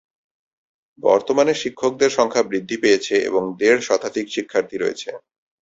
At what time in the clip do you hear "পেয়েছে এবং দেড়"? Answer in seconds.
2.83-3.81